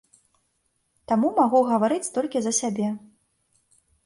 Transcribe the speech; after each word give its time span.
Таму 1.11 1.29
магу 1.39 1.61
гаварыць 1.71 2.11
толькі 2.17 2.43
за 2.47 2.53
сябе. 2.63 2.87